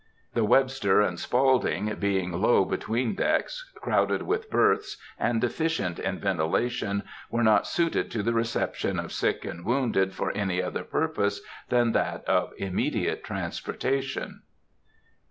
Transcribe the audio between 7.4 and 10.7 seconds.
not suited to the reception of sick and wounded for any